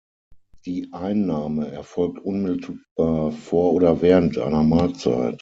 [0.65, 5.39] Die Einnahme erfolgt unmittelbar vor oder während einer Mahlzeit.